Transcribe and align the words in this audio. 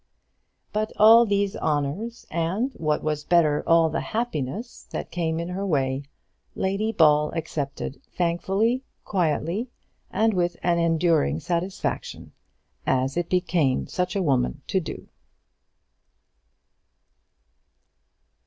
But 0.73 0.91
all 0.97 1.27
these 1.27 1.55
honours, 1.55 2.25
and, 2.31 2.73
what 2.73 3.03
was 3.03 3.23
better, 3.23 3.63
all 3.67 3.87
the 3.87 4.01
happiness 4.01 4.87
that 4.89 5.11
came 5.11 5.39
in 5.39 5.49
her 5.49 5.63
way, 5.63 6.01
Lady 6.55 6.91
Ball 6.91 7.29
accepted 7.35 8.01
thankfully, 8.11 8.81
quietly, 9.05 9.69
and 10.09 10.33
with 10.33 10.57
an 10.63 10.79
enduring 10.79 11.39
satisfaction, 11.39 12.31
as 12.87 13.15
it 13.15 13.29
became 13.29 13.85
such 13.85 14.15
a 14.15 14.23
woman 14.23 14.63
to 14.69 14.79
do. 14.79 15.07